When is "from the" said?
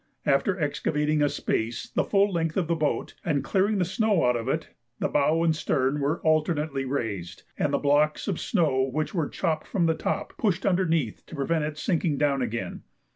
9.67-9.93